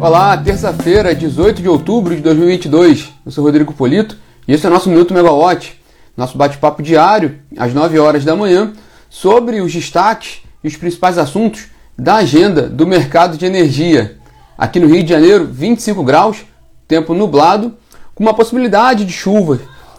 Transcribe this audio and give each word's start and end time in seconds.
Olá, 0.00 0.36
terça-feira, 0.36 1.12
18 1.12 1.60
de 1.60 1.68
outubro 1.68 2.14
de 2.14 2.22
2022. 2.22 3.12
Eu 3.26 3.32
sou 3.32 3.42
Rodrigo 3.42 3.74
Polito 3.74 4.16
e 4.46 4.52
esse 4.52 4.64
é 4.64 4.68
o 4.68 4.72
nosso 4.72 4.88
Minuto 4.88 5.12
Megawatt, 5.12 5.76
nosso 6.16 6.38
bate-papo 6.38 6.80
diário, 6.84 7.40
às 7.56 7.74
9 7.74 7.98
horas 7.98 8.24
da 8.24 8.36
manhã, 8.36 8.72
sobre 9.10 9.60
os 9.60 9.72
destaques 9.72 10.38
e 10.62 10.68
os 10.68 10.76
principais 10.76 11.18
assuntos 11.18 11.66
da 11.98 12.14
agenda 12.14 12.68
do 12.68 12.86
mercado 12.86 13.36
de 13.36 13.44
energia. 13.44 14.16
Aqui 14.56 14.78
no 14.78 14.86
Rio 14.86 15.02
de 15.02 15.08
Janeiro, 15.08 15.48
25 15.50 16.04
graus, 16.04 16.44
tempo 16.86 17.12
nublado, 17.12 17.74
com 18.14 18.22
uma 18.22 18.34
possibilidade 18.34 19.04
de 19.04 19.12
chuva 19.12 19.58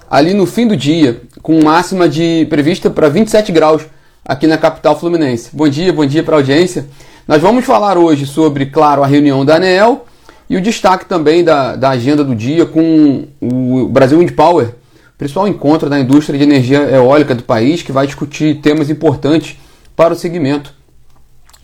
ali 0.09 0.34
no 0.34 0.45
fim 0.45 0.66
do 0.66 0.77
dia, 0.77 1.23
com 1.41 1.61
máxima 1.61 2.07
de 2.07 2.47
prevista 2.50 2.89
para 2.89 3.09
27 3.09 3.52
graus 3.52 3.84
aqui 4.23 4.47
na 4.47 4.57
capital 4.57 4.97
fluminense. 4.97 5.50
Bom 5.52 5.68
dia, 5.68 5.91
bom 5.91 6.05
dia 6.05 6.23
para 6.23 6.36
a 6.36 6.39
audiência. 6.39 6.88
Nós 7.30 7.43
vamos 7.43 7.64
falar 7.64 7.96
hoje 7.96 8.25
sobre, 8.25 8.66
claro, 8.66 9.04
a 9.04 9.05
reunião 9.05 9.45
da 9.45 9.58
ANEEL 9.58 10.03
e 10.49 10.58
o 10.58 10.62
destaque 10.62 11.05
também 11.05 11.44
da, 11.44 11.76
da 11.76 11.90
agenda 11.90 12.23
do 12.23 12.34
dia 12.34 12.66
com 12.66 13.27
o 13.40 13.88
Brasil 13.88 14.17
Wind 14.17 14.31
Power, 14.31 14.73
principal 15.16 15.48
encontro 15.48 15.91
da 15.91 16.00
indústria 16.00 16.39
de 16.39 16.44
energia 16.44 16.80
eólica 16.89 17.36
do 17.36 17.44
país, 17.44 17.84
que 17.84 17.91
vai 17.91 18.08
discutir 18.08 18.62
temas 18.62 18.89
importantes 18.89 19.59
para 19.95 20.12
o 20.12 20.17
segmento. 20.17 20.73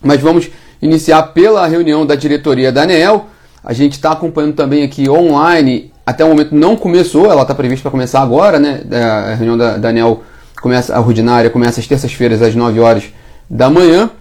Mas 0.03 0.21
vamos 0.21 0.51
iniciar 0.79 1.23
pela 1.33 1.65
reunião 1.65 2.05
da 2.05 2.13
diretoria 2.13 2.71
da 2.71 2.83
ANEEL. 2.83 3.25
A 3.63 3.73
gente 3.73 3.93
está 3.93 4.11
acompanhando 4.11 4.53
também 4.53 4.83
aqui 4.83 5.09
online. 5.09 5.91
Até 6.05 6.23
o 6.23 6.27
momento 6.27 6.53
não 6.53 6.75
começou, 6.75 7.25
ela 7.25 7.41
está 7.41 7.55
prevista 7.55 7.81
para 7.81 7.91
começar 7.91 8.21
agora, 8.21 8.59
né? 8.59 8.83
A 8.91 9.33
reunião 9.33 9.57
da, 9.57 9.77
da 9.77 9.89
ANEEL 9.89 10.21
começa, 10.61 10.95
a 10.95 10.99
ordinária 10.99 11.49
começa 11.49 11.79
às 11.79 11.87
terças-feiras 11.87 12.43
às 12.43 12.53
9 12.53 12.79
horas 12.79 13.05
da 13.49 13.67
manhã. 13.67 14.11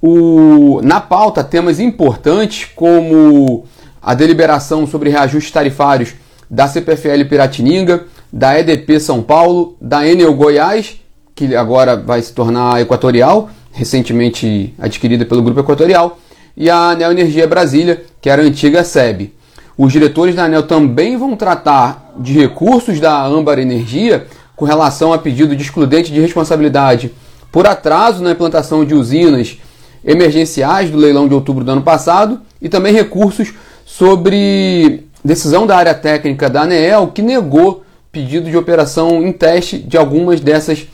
O, 0.00 0.80
na 0.82 1.00
pauta, 1.00 1.42
temas 1.42 1.80
importantes 1.80 2.68
como 2.76 3.64
a 4.02 4.14
deliberação 4.14 4.86
sobre 4.86 5.10
reajustes 5.10 5.50
tarifários 5.50 6.14
da 6.48 6.68
CPFL 6.68 7.24
Piratininga, 7.28 8.04
da 8.32 8.58
EDP 8.58 9.00
São 9.00 9.22
Paulo, 9.22 9.76
da 9.80 10.06
Enel 10.06 10.34
Goiás, 10.34 11.00
que 11.34 11.56
agora 11.56 11.96
vai 11.96 12.22
se 12.22 12.32
tornar 12.32 12.80
Equatorial, 12.80 13.50
recentemente 13.72 14.74
adquirida 14.78 15.24
pelo 15.24 15.42
Grupo 15.42 15.60
Equatorial, 15.60 16.18
e 16.56 16.70
a 16.70 16.90
Anel 16.90 17.12
Energia 17.12 17.46
Brasília, 17.46 18.04
que 18.20 18.30
era 18.30 18.42
a 18.42 18.44
antiga 18.44 18.84
SEB. 18.84 19.34
Os 19.76 19.92
diretores 19.92 20.34
da 20.34 20.44
Anel 20.44 20.62
também 20.62 21.16
vão 21.16 21.36
tratar 21.36 22.14
de 22.18 22.32
recursos 22.32 22.98
da 22.98 23.22
Âmbar 23.24 23.58
Energia 23.58 24.26
com 24.54 24.64
relação 24.64 25.12
a 25.12 25.18
pedido 25.18 25.54
de 25.54 25.62
excludente 25.62 26.10
de 26.10 26.20
responsabilidade 26.20 27.12
por 27.52 27.66
atraso 27.66 28.22
na 28.22 28.30
implantação 28.30 28.84
de 28.84 28.94
usinas 28.94 29.58
emergenciais 30.06 30.88
do 30.88 30.96
leilão 30.96 31.26
de 31.26 31.34
outubro 31.34 31.64
do 31.64 31.72
ano 31.72 31.82
passado 31.82 32.40
e 32.62 32.68
também 32.68 32.94
recursos 32.94 33.52
sobre 33.84 35.04
decisão 35.24 35.66
da 35.66 35.76
área 35.76 35.94
técnica 35.94 36.48
da 36.48 36.62
ANEEL 36.62 37.08
que 37.08 37.20
negou 37.20 37.82
pedido 38.12 38.48
de 38.48 38.56
operação 38.56 39.26
em 39.26 39.32
teste 39.32 39.78
de 39.78 39.96
algumas 39.96 40.40
dessas 40.40 40.86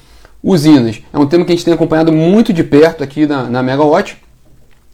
usinas. 0.43 1.01
É 1.13 1.19
um 1.19 1.27
tema 1.27 1.45
que 1.45 1.53
a 1.53 1.55
gente 1.55 1.65
tem 1.65 1.75
acompanhado 1.75 2.11
muito 2.11 2.53
de 2.53 2.65
perto 2.65 3.05
aqui 3.05 3.27
na, 3.27 3.45
na 3.45 3.63
Megawatt. 3.63 4.17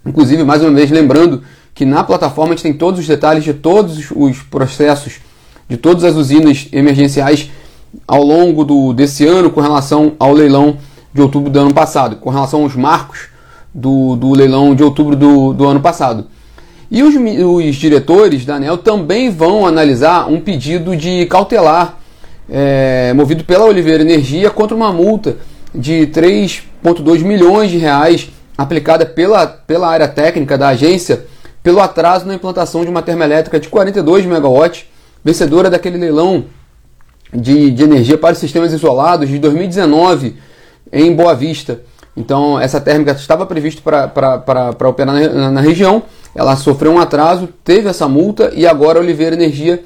Inclusive, 0.05 0.43
mais 0.43 0.63
uma 0.63 0.73
vez, 0.73 0.91
lembrando 0.91 1.43
que 1.73 1.85
na 1.85 2.03
plataforma 2.03 2.53
a 2.53 2.57
gente 2.57 2.65
tem 2.65 2.75
todos 2.75 3.01
os 3.01 3.07
detalhes 3.07 3.45
de 3.45 3.55
todos 3.55 4.11
os 4.11 4.43
processos 4.43 5.21
de 5.69 5.77
todas 5.77 6.03
as 6.03 6.17
usinas 6.17 6.67
emergenciais 6.73 7.51
ao 8.07 8.25
longo 8.25 8.65
do, 8.65 8.93
desse 8.95 9.27
ano 9.27 9.51
com 9.51 9.61
relação 9.61 10.15
ao 10.19 10.33
leilão 10.33 10.79
de 11.13 11.21
outubro 11.21 11.51
do 11.51 11.59
ano 11.59 11.75
passado, 11.75 12.17
com 12.17 12.31
relação 12.31 12.63
aos 12.63 12.75
marcos 12.75 13.29
do, 13.79 14.17
do 14.17 14.33
leilão 14.33 14.75
de 14.75 14.83
outubro 14.83 15.15
do, 15.15 15.53
do 15.53 15.67
ano 15.67 15.81
passado. 15.81 16.27
E 16.91 17.03
os, 17.03 17.15
os 17.15 17.77
diretores 17.77 18.45
da 18.45 18.57
ANEL 18.57 18.79
também 18.79 19.31
vão 19.31 19.67
analisar 19.67 20.29
um 20.29 20.41
pedido 20.41 20.97
de 20.97 21.27
cautelar 21.27 21.99
é, 22.51 23.13
movido 23.15 23.45
pela 23.45 23.67
Oliveira 23.67 24.03
Energia 24.03 24.51
contra 24.51 24.75
uma 24.75 24.93
multa 24.93 25.37
de 25.75 26.07
3,2 26.07 27.21
milhões 27.21 27.71
de 27.71 27.77
reais 27.77 28.31
aplicada 28.57 29.05
pela, 29.05 29.47
pela 29.47 29.89
área 29.89 30.09
técnica 30.09 30.57
da 30.57 30.69
agência 30.69 31.27
pelo 31.63 31.81
atraso 31.81 32.27
na 32.27 32.35
implantação 32.35 32.83
de 32.83 32.91
uma 32.91 33.03
termoelétrica 33.03 33.61
de 33.61 33.69
42 33.69 34.25
megawatts, 34.25 34.87
vencedora 35.23 35.69
daquele 35.69 35.99
leilão 35.99 36.47
de, 37.33 37.71
de 37.71 37.83
energia 37.83 38.17
para 38.17 38.35
sistemas 38.35 38.73
isolados 38.73 39.29
de 39.29 39.39
2019 39.39 40.37
em 40.91 41.15
Boa 41.15 41.35
Vista. 41.35 41.83
Então, 42.19 42.59
essa 42.59 42.81
térmica 42.81 43.13
estava 43.13 43.47
prevista 43.47 43.81
para 43.81 44.89
operar 44.89 45.15
na, 45.15 45.53
na, 45.53 45.61
região, 45.61 46.03
ela 46.35 46.57
sofreu 46.57 46.91
um 46.91 46.99
atraso, 46.99 47.49
teve 47.63 47.89
essa 47.89 48.09
multa 48.09 48.51
e 48.55 48.67
agora 48.67 48.99
a 48.99 49.03
Oliveira 49.03 49.37
Energia 49.37 49.85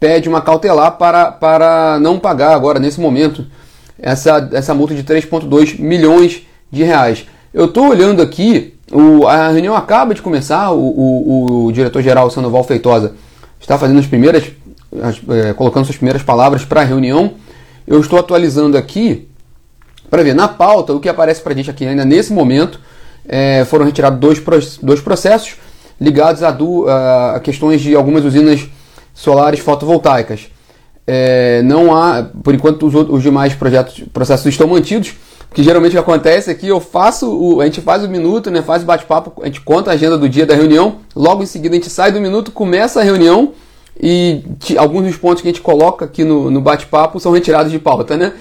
pede 0.00 0.28
uma 0.28 0.40
cautelar 0.40 0.98
para, 0.98 1.30
para 1.30 2.00
não 2.00 2.18
pagar 2.18 2.52
agora, 2.52 2.80
nesse 2.80 3.00
momento, 3.00 3.46
essa, 3.96 4.48
essa 4.52 4.74
multa 4.74 4.92
de 4.92 5.04
3,2 5.04 5.78
milhões 5.78 6.42
de 6.68 6.82
reais. 6.82 7.26
Eu 7.54 7.66
estou 7.66 7.88
olhando 7.88 8.20
aqui, 8.20 8.74
o, 8.90 9.28
a 9.28 9.50
reunião 9.50 9.76
acaba 9.76 10.14
de 10.14 10.20
começar, 10.20 10.72
o, 10.72 10.80
o, 10.80 11.66
o 11.66 11.72
diretor-geral 11.72 12.28
Sandoval 12.28 12.64
Feitosa 12.64 13.14
está 13.60 13.78
fazendo 13.78 14.00
as 14.00 14.06
primeiras, 14.06 14.50
as, 15.00 15.20
é, 15.28 15.52
colocando 15.52 15.84
suas 15.84 15.96
primeiras 15.96 16.24
palavras 16.24 16.64
para 16.64 16.80
a 16.80 16.84
reunião. 16.84 17.34
Eu 17.86 18.00
estou 18.00 18.18
atualizando 18.18 18.76
aqui 18.76 19.27
para 20.10 20.22
ver 20.22 20.34
na 20.34 20.48
pauta 20.48 20.92
o 20.92 21.00
que 21.00 21.08
aparece 21.08 21.40
para 21.40 21.52
a 21.52 21.56
gente 21.56 21.70
aqui 21.70 21.86
ainda 21.86 22.04
nesse 22.04 22.32
momento. 22.32 22.80
É, 23.28 23.64
foram 23.66 23.84
retirados 23.84 24.18
dois, 24.18 24.78
dois 24.82 25.00
processos 25.00 25.56
ligados 26.00 26.42
a, 26.42 26.56
a, 27.34 27.40
questões 27.40 27.80
de 27.80 27.94
algumas 27.94 28.24
usinas 28.24 28.66
solares 29.12 29.60
fotovoltaicas. 29.60 30.48
É, 31.06 31.62
não 31.62 31.94
há, 31.94 32.26
por 32.42 32.54
enquanto, 32.54 32.86
os, 32.86 32.94
os 32.94 33.22
demais 33.22 33.54
projetos, 33.54 34.04
processos 34.12 34.46
estão 34.46 34.68
mantidos, 34.68 35.14
porque 35.48 35.62
geralmente 35.62 35.90
o 35.90 35.94
que 35.94 35.98
acontece 35.98 36.50
é 36.50 36.54
que 36.54 36.68
eu 36.68 36.80
faço, 36.80 37.30
o, 37.30 37.60
a 37.60 37.64
gente 37.64 37.80
faz 37.80 38.04
o 38.04 38.08
minuto, 38.08 38.50
né, 38.50 38.62
faz 38.62 38.82
o 38.82 38.86
bate-papo, 38.86 39.42
a 39.42 39.46
gente 39.46 39.60
conta 39.62 39.90
a 39.90 39.94
agenda 39.94 40.18
do 40.18 40.28
dia 40.28 40.46
da 40.46 40.54
reunião, 40.54 40.96
logo 41.16 41.42
em 41.42 41.46
seguida 41.46 41.74
a 41.74 41.78
gente 41.78 41.90
sai 41.90 42.12
do 42.12 42.20
minuto, 42.20 42.52
começa 42.52 43.00
a 43.00 43.02
reunião 43.02 43.52
e 44.00 44.44
alguns 44.76 45.04
dos 45.04 45.16
pontos 45.16 45.42
que 45.42 45.48
a 45.48 45.50
gente 45.50 45.62
coloca 45.62 46.04
aqui 46.04 46.22
no, 46.22 46.50
no 46.50 46.60
bate-papo 46.60 47.18
são 47.18 47.32
retirados 47.32 47.72
de 47.72 47.78
pauta, 47.78 48.16
né? 48.16 48.32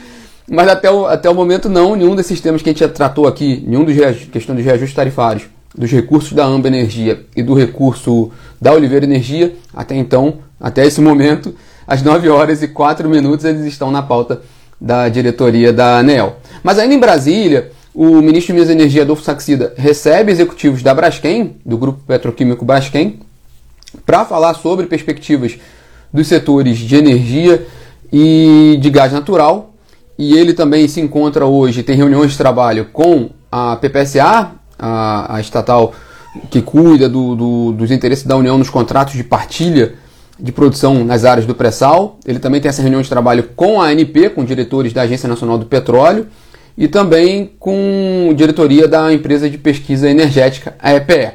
Mas 0.49 0.69
até 0.69 0.89
o, 0.89 1.05
até 1.05 1.29
o 1.29 1.35
momento 1.35 1.67
não, 1.67 1.95
nenhum 1.95 2.15
desses 2.15 2.39
temas 2.39 2.61
que 2.61 2.69
a 2.69 2.71
gente 2.71 2.79
já 2.79 2.87
tratou 2.87 3.27
aqui, 3.27 3.63
nenhum 3.67 3.83
dos 3.83 3.95
questão 4.31 4.55
dos 4.55 4.63
reajustes 4.63 4.95
tarifários, 4.95 5.43
dos 5.77 5.91
recursos 5.91 6.31
da 6.31 6.45
Amba 6.45 6.69
Energia 6.69 7.25
e 7.35 7.43
do 7.43 7.53
recurso 7.53 8.31
da 8.59 8.73
Oliveira 8.73 9.05
Energia, 9.05 9.55
até 9.73 9.95
então, 9.95 10.35
até 10.59 10.85
esse 10.85 11.01
momento, 11.01 11.53
às 11.85 12.01
9 12.01 12.29
horas 12.29 12.63
e 12.63 12.67
4 12.69 13.09
minutos 13.09 13.43
eles 13.43 13.65
estão 13.65 13.91
na 13.91 14.01
pauta 14.01 14.41
da 14.79 15.09
diretoria 15.09 15.73
da 15.73 15.99
ANEL. 15.99 16.37
Mas 16.63 16.79
ainda 16.79 16.93
em 16.93 16.99
Brasília, 16.99 17.71
o 17.93 18.21
ministro 18.21 18.47
de 18.47 18.53
Minas 18.53 18.69
e 18.69 18.71
Energia, 18.71 19.01
Adolfo 19.01 19.23
Saxida, 19.23 19.73
recebe 19.75 20.31
executivos 20.31 20.81
da 20.81 20.93
Braskem, 20.93 21.57
do 21.65 21.77
grupo 21.77 21.99
petroquímico 22.07 22.63
Braskem, 22.63 23.19
para 24.05 24.23
falar 24.23 24.53
sobre 24.53 24.85
perspectivas 24.85 25.57
dos 26.13 26.27
setores 26.27 26.77
de 26.77 26.95
energia 26.95 27.67
e 28.13 28.77
de 28.79 28.89
gás 28.89 29.11
natural 29.11 29.73
e 30.17 30.35
ele 30.35 30.53
também 30.53 30.87
se 30.87 30.99
encontra 30.99 31.45
hoje, 31.45 31.83
tem 31.83 31.95
reuniões 31.95 32.31
de 32.31 32.37
trabalho 32.37 32.85
com 32.91 33.29
a 33.51 33.75
PPSA, 33.75 34.51
a, 34.77 35.35
a 35.35 35.39
estatal 35.39 35.93
que 36.49 36.61
cuida 36.61 37.07
do, 37.07 37.35
do, 37.35 37.71
dos 37.71 37.91
interesses 37.91 38.25
da 38.25 38.35
União 38.35 38.57
nos 38.57 38.69
contratos 38.69 39.13
de 39.13 39.23
partilha 39.23 39.95
de 40.39 40.51
produção 40.51 41.03
nas 41.03 41.25
áreas 41.25 41.45
do 41.45 41.55
pré-sal. 41.55 42.19
Ele 42.25 42.39
também 42.39 42.61
tem 42.61 42.69
essa 42.69 42.81
reunião 42.81 43.01
de 43.01 43.09
trabalho 43.09 43.49
com 43.55 43.81
a 43.81 43.87
ANP, 43.87 44.29
com 44.35 44.43
diretores 44.43 44.93
da 44.93 45.03
Agência 45.03 45.27
Nacional 45.27 45.57
do 45.57 45.65
Petróleo, 45.65 46.27
e 46.77 46.87
também 46.87 47.53
com 47.59 48.31
diretoria 48.35 48.87
da 48.87 49.11
empresa 49.11 49.49
de 49.49 49.57
pesquisa 49.57 50.09
energética, 50.09 50.75
a 50.79 50.93
EPE. 50.93 51.31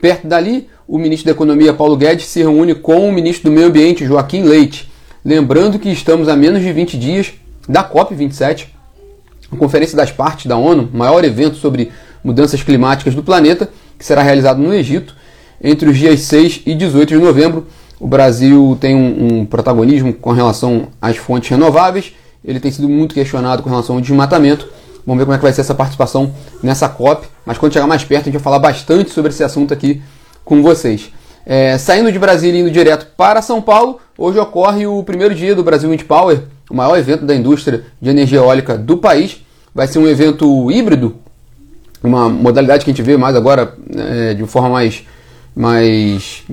Perto 0.00 0.26
dali, 0.26 0.68
o 0.86 0.98
ministro 0.98 1.26
da 1.26 1.32
Economia, 1.32 1.72
Paulo 1.72 1.96
Guedes, 1.96 2.26
se 2.26 2.40
reúne 2.40 2.74
com 2.74 3.08
o 3.08 3.12
ministro 3.12 3.50
do 3.50 3.54
Meio 3.54 3.68
Ambiente, 3.68 4.04
Joaquim 4.04 4.42
Leite. 4.42 4.90
Lembrando 5.24 5.78
que 5.78 5.88
estamos 5.88 6.28
a 6.28 6.36
menos 6.36 6.60
de 6.60 6.72
20 6.72 6.98
dias 6.98 7.32
da 7.68 7.88
COP27, 7.88 8.66
a 9.52 9.56
Conferência 9.56 9.96
das 9.96 10.10
Partes 10.10 10.46
da 10.46 10.56
ONU, 10.56 10.88
maior 10.92 11.24
evento 11.24 11.56
sobre 11.56 11.92
mudanças 12.22 12.62
climáticas 12.62 13.14
do 13.14 13.22
planeta, 13.22 13.68
que 13.98 14.04
será 14.04 14.22
realizado 14.22 14.58
no 14.58 14.74
Egito 14.74 15.14
entre 15.62 15.88
os 15.88 15.96
dias 15.96 16.20
6 16.20 16.62
e 16.66 16.74
18 16.74 17.08
de 17.08 17.18
novembro. 17.18 17.66
O 17.98 18.06
Brasil 18.06 18.76
tem 18.80 18.94
um, 18.94 19.40
um 19.40 19.46
protagonismo 19.46 20.12
com 20.12 20.32
relação 20.32 20.88
às 21.00 21.16
fontes 21.16 21.48
renováveis, 21.48 22.12
ele 22.44 22.60
tem 22.60 22.70
sido 22.70 22.88
muito 22.88 23.14
questionado 23.14 23.62
com 23.62 23.70
relação 23.70 23.96
ao 23.96 24.00
desmatamento. 24.00 24.68
Vamos 25.06 25.18
ver 25.20 25.24
como 25.24 25.34
é 25.34 25.38
que 25.38 25.44
vai 25.44 25.52
ser 25.52 25.60
essa 25.60 25.74
participação 25.74 26.32
nessa 26.62 26.88
COP, 26.88 27.26
mas 27.44 27.56
quando 27.56 27.72
chegar 27.72 27.86
mais 27.86 28.04
perto 28.04 28.22
a 28.22 28.24
gente 28.24 28.34
vai 28.34 28.42
falar 28.42 28.58
bastante 28.58 29.10
sobre 29.10 29.30
esse 29.30 29.42
assunto 29.42 29.72
aqui 29.72 30.02
com 30.44 30.62
vocês. 30.62 31.12
É, 31.44 31.78
saindo 31.78 32.10
de 32.10 32.18
Brasília 32.18 32.58
e 32.58 32.62
indo 32.62 32.70
direto 32.72 33.06
para 33.16 33.40
São 33.40 33.62
Paulo, 33.62 34.00
hoje 34.18 34.36
ocorre 34.38 34.84
o 34.84 35.02
primeiro 35.04 35.32
dia 35.32 35.54
do 35.54 35.62
Brasil 35.62 35.88
Wind 35.88 36.02
Power, 36.02 36.42
o 36.70 36.74
maior 36.74 36.96
evento 36.98 37.24
da 37.24 37.34
indústria 37.34 37.84
de 38.00 38.10
energia 38.10 38.38
eólica 38.38 38.76
do 38.76 38.96
país. 38.96 39.44
Vai 39.74 39.86
ser 39.86 39.98
um 39.98 40.08
evento 40.08 40.70
híbrido, 40.70 41.16
uma 42.02 42.28
modalidade 42.28 42.84
que 42.84 42.90
a 42.90 42.94
gente 42.94 43.04
vê 43.04 43.16
mais 43.16 43.36
agora 43.36 43.74
é, 43.94 44.34
de 44.34 44.44
forma 44.46 44.70
mais 44.70 45.04
mais 45.56 46.44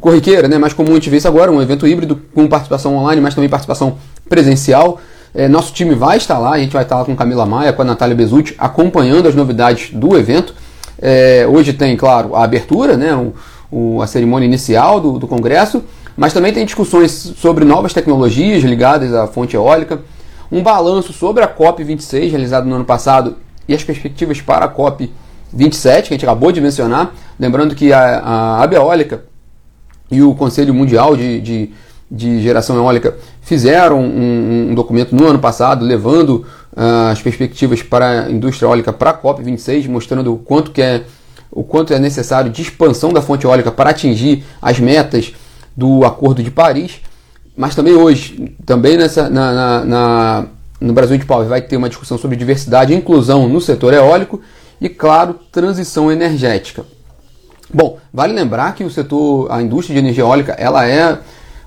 corriqueira, 0.00 0.48
né? 0.48 0.56
mais 0.56 0.72
comum 0.72 0.92
a 0.92 0.94
gente 0.94 1.10
ver 1.10 1.18
isso 1.18 1.28
agora, 1.28 1.52
um 1.52 1.60
evento 1.60 1.86
híbrido 1.86 2.18
com 2.34 2.48
participação 2.48 2.96
online, 2.96 3.20
mas 3.20 3.34
também 3.34 3.50
participação 3.50 3.98
presencial. 4.26 4.98
É, 5.34 5.46
nosso 5.46 5.74
time 5.74 5.94
vai 5.94 6.16
estar 6.16 6.38
lá, 6.38 6.52
a 6.52 6.58
gente 6.58 6.72
vai 6.72 6.84
estar 6.84 6.96
lá 6.96 7.04
com 7.04 7.14
Camila 7.14 7.44
Maia, 7.44 7.70
com 7.70 7.82
a 7.82 7.84
Natália 7.84 8.16
Bezutti, 8.16 8.54
acompanhando 8.56 9.28
as 9.28 9.34
novidades 9.34 9.90
do 9.92 10.16
evento. 10.16 10.54
É, 11.00 11.46
hoje 11.46 11.74
tem, 11.74 11.98
claro, 11.98 12.34
a 12.34 12.44
abertura, 12.44 12.96
né, 12.96 13.14
o, 13.14 13.34
o, 13.70 14.00
a 14.00 14.06
cerimônia 14.06 14.46
inicial 14.46 15.00
do, 15.00 15.18
do 15.18 15.28
Congresso, 15.28 15.84
mas 16.18 16.32
também 16.32 16.52
tem 16.52 16.64
discussões 16.64 17.12
sobre 17.12 17.64
novas 17.64 17.94
tecnologias 17.94 18.64
ligadas 18.64 19.14
à 19.14 19.28
fonte 19.28 19.54
eólica, 19.54 20.00
um 20.50 20.64
balanço 20.64 21.12
sobre 21.12 21.44
a 21.44 21.48
COP26, 21.48 22.30
realizado 22.30 22.66
no 22.66 22.74
ano 22.74 22.84
passado, 22.84 23.36
e 23.68 23.72
as 23.72 23.84
perspectivas 23.84 24.40
para 24.40 24.64
a 24.64 24.68
COP 24.68 25.12
27, 25.52 26.08
que 26.08 26.14
a 26.14 26.16
gente 26.16 26.26
acabou 26.26 26.50
de 26.50 26.60
mencionar. 26.60 27.14
Lembrando 27.38 27.72
que 27.72 27.92
a, 27.92 28.18
a 28.18 28.62
Abeólica 28.64 29.26
e 30.10 30.20
o 30.20 30.34
Conselho 30.34 30.74
Mundial 30.74 31.16
de, 31.16 31.40
de, 31.40 31.70
de 32.10 32.42
Geração 32.42 32.74
Eólica 32.74 33.16
fizeram 33.40 34.00
um, 34.00 34.70
um, 34.70 34.74
documento 34.74 35.14
no 35.14 35.24
ano 35.24 35.38
passado, 35.38 35.84
levando 35.84 36.44
uh, 36.72 37.12
as 37.12 37.22
perspectivas 37.22 37.80
para 37.80 38.24
a 38.24 38.30
indústria 38.30 38.66
eólica 38.66 38.92
para 38.92 39.10
a 39.10 39.14
COP26, 39.16 39.88
mostrando 39.88 40.34
o 40.34 40.38
quanto, 40.38 40.72
que 40.72 40.82
é, 40.82 41.04
o 41.52 41.62
quanto 41.62 41.94
é 41.94 41.98
necessário 42.00 42.50
de 42.50 42.60
expansão 42.60 43.12
da 43.12 43.22
fonte 43.22 43.46
eólica 43.46 43.70
para 43.70 43.90
atingir 43.90 44.42
as 44.60 44.80
metas 44.80 45.32
do 45.78 46.04
Acordo 46.04 46.42
de 46.42 46.50
Paris. 46.50 47.00
Mas 47.56 47.76
também 47.76 47.94
hoje, 47.94 48.56
também 48.66 48.96
nessa, 48.96 49.30
na, 49.30 49.52
na, 49.52 49.84
na 49.84 50.46
no 50.80 50.92
Brasil 50.92 51.16
de 51.16 51.24
Power 51.24 51.46
vai 51.46 51.62
ter 51.62 51.76
uma 51.76 51.88
discussão 51.88 52.18
sobre 52.18 52.36
diversidade 52.36 52.92
e 52.92 52.96
inclusão 52.96 53.48
no 53.48 53.60
setor 53.60 53.94
eólico 53.94 54.40
e, 54.80 54.88
claro, 54.88 55.34
transição 55.52 56.10
energética. 56.10 56.84
Bom, 57.72 57.98
vale 58.12 58.32
lembrar 58.32 58.74
que 58.74 58.82
o 58.82 58.90
setor, 58.90 59.52
a 59.52 59.62
indústria 59.62 59.94
de 59.94 60.00
energia 60.00 60.24
eólica, 60.24 60.52
ela 60.52 60.84
é 60.86 61.18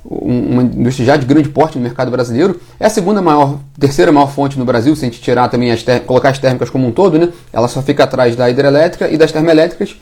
uma 0.03 0.63
indústria 0.63 1.05
já 1.05 1.15
de 1.15 1.25
grande 1.25 1.47
porte 1.47 1.77
no 1.77 1.83
mercado 1.83 2.11
brasileiro. 2.11 2.59
É 2.79 2.87
a 2.87 2.89
segunda 2.89 3.21
maior, 3.21 3.59
terceira 3.79 4.11
maior 4.11 4.27
fonte 4.27 4.59
no 4.59 4.65
Brasil, 4.65 4.93
se 4.95 5.05
a 5.05 5.09
gente 5.09 5.21
tirar 5.21 5.47
também 5.47 5.71
as 5.71 5.85
colocar 6.05 6.29
as 6.29 6.39
térmicas 6.39 6.69
como 6.69 6.87
um 6.87 6.91
todo, 6.91 7.17
né? 7.17 7.29
Ela 7.53 7.67
só 7.67 7.81
fica 7.81 8.03
atrás 8.03 8.35
da 8.35 8.49
hidrelétrica 8.49 9.09
e 9.09 9.17
das 9.17 9.31
termoelétricas, 9.31 9.95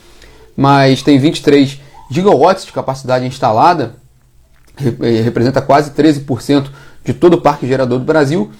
mas 0.55 1.03
tem 1.03 1.19
23 1.19 1.79
gigawatts 2.09 2.65
de 2.65 2.71
capacidade 2.71 3.25
instalada, 3.25 3.95
representa 4.79 5.61
quase 5.61 5.91
13% 5.91 6.67
de 7.03 7.13
todo 7.13 7.35
o 7.35 7.41
parque 7.41 7.67
gerador 7.67 7.99
do 7.99 8.05
Brasil. 8.05 8.51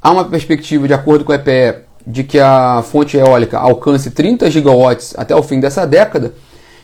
Há 0.00 0.10
uma 0.10 0.24
perspectiva, 0.24 0.86
de 0.86 0.94
acordo 0.94 1.24
com 1.24 1.32
a 1.32 1.36
EPE, 1.36 1.84
de 2.06 2.24
que 2.24 2.38
a 2.38 2.82
fonte 2.82 3.16
eólica 3.16 3.58
alcance 3.58 4.10
30 4.10 4.50
gigawatts 4.50 5.14
até 5.16 5.34
o 5.34 5.42
fim 5.42 5.60
dessa 5.60 5.86
década, 5.86 6.34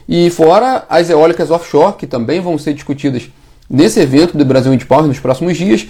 e 0.08 0.30
fora 0.30 0.84
as 0.88 1.10
eólicas 1.10 1.50
offshore, 1.50 1.96
que 1.96 2.06
também 2.06 2.40
vão 2.40 2.56
ser 2.56 2.72
discutidas 2.72 3.28
nesse 3.68 4.00
evento 4.00 4.38
do 4.38 4.44
Brasil 4.44 4.70
Wind 4.70 4.84
Power 4.84 5.06
nos 5.06 5.18
próximos 5.18 5.56
dias, 5.56 5.86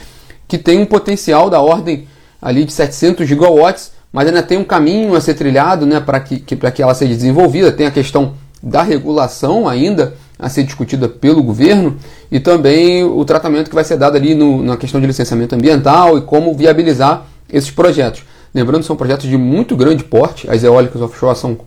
que 0.49 0.59
tem 0.59 0.81
um 0.81 0.87
potencial 0.87 1.49
da 1.51 1.61
ordem 1.61 2.09
ali 2.41 2.65
de 2.65 2.73
700 2.73 3.29
gigawatts, 3.29 3.93
mas 4.13 4.27
ainda 4.27 4.43
tem 4.43 4.59
um 4.59 4.65
caminho 4.65 5.15
a 5.15 5.21
ser 5.21 5.35
trilhado 5.35 5.85
né, 5.85 6.01
para 6.01 6.19
que, 6.21 6.41
que, 6.41 6.57
que 6.57 6.83
ela 6.83 6.95
seja 6.95 7.15
desenvolvida. 7.15 7.71
Tem 7.71 7.87
a 7.87 7.91
questão 7.91 8.35
da 8.63 8.83
regulação 8.83 9.69
ainda 9.69 10.15
a 10.39 10.49
ser 10.49 10.63
discutida 10.63 11.09
pelo 11.09 11.43
governo 11.43 11.97
e 12.31 12.39
também 12.39 13.03
o 13.03 13.25
tratamento 13.25 13.69
que 13.69 13.75
vai 13.75 13.85
ser 13.85 13.97
dado 13.97 14.17
ali 14.17 14.35
no, 14.35 14.63
na 14.63 14.77
questão 14.77 15.01
de 15.01 15.07
licenciamento 15.07 15.55
ambiental 15.55 16.17
e 16.17 16.21
como 16.21 16.55
viabilizar 16.55 17.25
esses 17.53 17.71
projetos. 17.71 18.23
Lembrando, 18.55 18.85
são 18.85 18.97
projetos 18.97 19.29
de 19.29 19.37
muito 19.37 19.77
grande 19.77 20.05
porte. 20.05 20.49
As 20.49 20.63
eólicas 20.63 21.03
offshore 21.03 21.37
são 21.37 21.59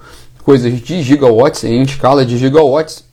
coisas 0.44 0.80
de 0.80 1.02
gigawatts, 1.02 1.64
em 1.64 1.82
escala 1.84 2.26
de 2.26 2.38
gigawatts. 2.38 3.04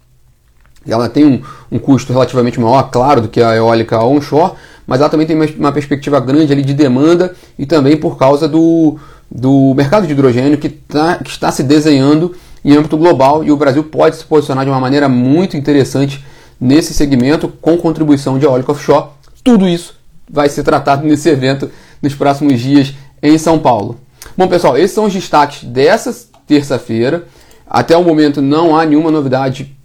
Ela 0.87 1.09
tem 1.09 1.25
um, 1.25 1.43
um 1.71 1.79
custo 1.79 2.13
relativamente 2.13 2.59
maior, 2.59 2.91
claro, 2.91 3.21
do 3.21 3.29
que 3.29 3.43
a 3.43 3.55
eólica 3.55 4.03
onshore, 4.03 4.53
mas 4.87 5.01
ela 5.01 5.11
também 5.11 5.27
tem 5.27 5.37
uma, 5.37 5.47
uma 5.59 5.73
perspectiva 5.73 6.19
grande 6.19 6.53
ali 6.53 6.63
de 6.63 6.73
demanda 6.73 7.35
e 7.59 7.67
também 7.67 7.97
por 7.97 8.17
causa 8.17 8.49
do, 8.49 8.99
do 9.31 9.75
mercado 9.75 10.07
de 10.07 10.13
hidrogênio 10.13 10.59
que, 10.59 10.69
tá, 10.69 11.17
que 11.17 11.31
está 11.31 11.53
se 11.53 11.63
desenhando 11.63 12.35
em 12.65 12.77
âmbito 12.77 12.97
global 12.97 13.45
e 13.45 13.53
o 13.53 13.57
Brasil 13.57 13.85
pode 13.85 14.17
se 14.17 14.25
posicionar 14.25 14.65
de 14.65 14.71
uma 14.71 14.81
maneira 14.81 15.09
muito 15.09 15.57
interessante 15.57 16.25
nesse 16.61 16.93
segmento 16.93 17.49
com 17.61 17.77
contribuição 17.77 18.39
de 18.39 18.45
eólica 18.45 18.73
offshore. 18.73 19.11
Tudo 19.45 19.69
isso 19.69 19.95
vai 20.31 20.49
ser 20.49 20.63
tratado 20.63 21.07
nesse 21.07 21.29
evento 21.29 21.71
nos 22.03 22.15
próximos 22.15 22.61
dias 22.61 22.95
em 23.23 23.39
São 23.39 23.59
Paulo. 23.59 23.99
Bom, 24.37 24.47
pessoal, 24.47 24.77
esses 24.77 24.93
são 24.93 25.05
os 25.05 25.13
destaques 25.13 25.65
dessa 25.65 26.15
terça-feira. 26.47 27.25
Até 27.69 27.97
o 27.97 28.05
momento 28.05 28.41
não 28.41 28.77
há 28.77 28.85
nenhuma 28.85 29.11
novidade, 29.11 29.77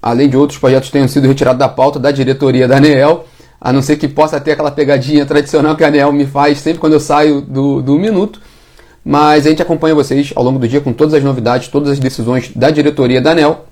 além 0.00 0.28
de 0.28 0.36
outros 0.36 0.58
projetos 0.58 0.88
que 0.88 0.92
tenham 0.92 1.08
sido 1.08 1.26
retirados 1.26 1.58
da 1.58 1.68
pauta 1.68 1.98
da 1.98 2.10
diretoria 2.10 2.68
da 2.68 2.76
ANEEL, 2.76 3.24
a 3.60 3.72
não 3.72 3.82
ser 3.82 3.96
que 3.96 4.08
possa 4.08 4.40
ter 4.40 4.52
aquela 4.52 4.70
pegadinha 4.70 5.24
tradicional 5.24 5.76
que 5.76 5.84
a 5.84 5.88
ANEEL 5.88 6.12
me 6.12 6.26
faz 6.26 6.58
sempre 6.58 6.80
quando 6.80 6.94
eu 6.94 7.00
saio 7.00 7.40
do, 7.40 7.80
do 7.82 7.98
minuto. 7.98 8.40
Mas 9.04 9.46
a 9.46 9.50
gente 9.50 9.62
acompanha 9.62 9.94
vocês 9.94 10.32
ao 10.34 10.44
longo 10.44 10.58
do 10.58 10.68
dia 10.68 10.80
com 10.80 10.92
todas 10.92 11.14
as 11.14 11.24
novidades, 11.24 11.68
todas 11.68 11.90
as 11.90 11.98
decisões 11.98 12.50
da 12.54 12.70
diretoria 12.70 13.20
da 13.20 13.32
ANEL. 13.32 13.66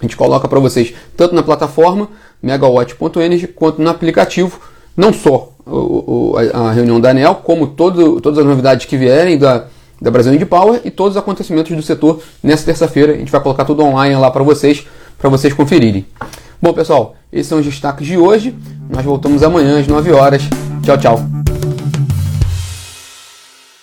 A 0.00 0.04
gente 0.04 0.16
coloca 0.16 0.48
para 0.48 0.60
vocês 0.60 0.94
tanto 1.16 1.34
na 1.34 1.42
plataforma 1.42 2.08
megawatt.energy 2.42 3.48
quanto 3.48 3.80
no 3.80 3.88
aplicativo, 3.88 4.60
não 4.96 5.12
só 5.12 5.52
o, 5.64 6.32
o, 6.32 6.36
a 6.52 6.72
reunião 6.72 7.00
da 7.00 7.10
ANEL, 7.10 7.36
como 7.36 7.68
todo, 7.68 8.20
todas 8.20 8.38
as 8.38 8.44
novidades 8.44 8.86
que 8.86 8.96
vierem 8.96 9.38
da, 9.38 9.66
da 10.00 10.10
Brasil 10.10 10.32
Wind 10.32 10.44
Power 10.46 10.80
e 10.84 10.90
todos 10.90 11.16
os 11.16 11.22
acontecimentos 11.22 11.74
do 11.74 11.82
setor 11.82 12.20
nessa 12.42 12.64
terça-feira. 12.64 13.12
A 13.12 13.16
gente 13.16 13.30
vai 13.30 13.40
colocar 13.40 13.64
tudo 13.64 13.82
online 13.82 14.16
lá 14.16 14.30
para 14.30 14.42
vocês, 14.42 14.84
para 15.18 15.30
vocês 15.30 15.54
conferirem. 15.54 16.04
Bom, 16.60 16.72
pessoal, 16.72 17.14
esses 17.32 17.46
são 17.46 17.58
os 17.58 17.64
destaques 17.64 18.06
de 18.06 18.16
hoje. 18.16 18.54
Nós 18.90 19.04
voltamos 19.04 19.42
amanhã 19.42 19.78
às 19.80 19.86
9 19.86 20.12
horas. 20.12 20.42
Tchau, 20.82 20.98
tchau. 20.98 21.31